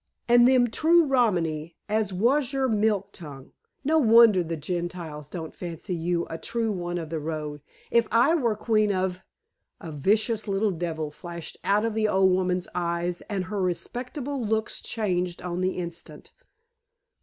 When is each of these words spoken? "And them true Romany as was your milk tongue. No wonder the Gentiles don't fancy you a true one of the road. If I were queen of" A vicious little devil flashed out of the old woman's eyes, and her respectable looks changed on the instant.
"And 0.27 0.47
them 0.47 0.67
true 0.71 1.05
Romany 1.05 1.77
as 1.87 2.11
was 2.11 2.53
your 2.53 2.67
milk 2.67 3.11
tongue. 3.13 3.51
No 3.83 3.99
wonder 3.99 4.43
the 4.43 4.57
Gentiles 4.57 5.29
don't 5.29 5.53
fancy 5.53 5.93
you 5.93 6.25
a 6.27 6.39
true 6.39 6.71
one 6.71 6.97
of 6.97 7.11
the 7.11 7.19
road. 7.19 7.61
If 7.91 8.07
I 8.11 8.33
were 8.33 8.55
queen 8.55 8.91
of" 8.91 9.21
A 9.79 9.91
vicious 9.91 10.47
little 10.47 10.71
devil 10.71 11.11
flashed 11.11 11.57
out 11.63 11.85
of 11.85 11.93
the 11.93 12.07
old 12.07 12.31
woman's 12.31 12.67
eyes, 12.73 13.21
and 13.29 13.43
her 13.43 13.61
respectable 13.61 14.43
looks 14.43 14.81
changed 14.81 15.39
on 15.43 15.61
the 15.61 15.73
instant. 15.77 16.31